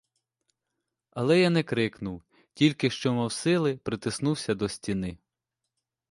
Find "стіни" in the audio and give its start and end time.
4.69-5.17